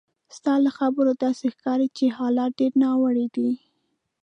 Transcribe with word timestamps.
ستا 0.35 0.53
له 0.65 0.71
خبرو 0.77 1.11
داسې 1.23 1.45
ښکاري 1.55 1.87
چې 1.97 2.15
حالات 2.17 2.51
ډېر 2.59 2.71
ناوړه 2.83 3.27
دي. 3.35 3.51